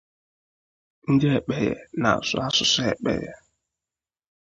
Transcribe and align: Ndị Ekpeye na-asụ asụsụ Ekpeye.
Ndị 1.11 1.27
Ekpeye 1.37 1.71
na-asụ 2.01 2.35
asụsụ 2.45 2.81
Ekpeye. 2.91 3.31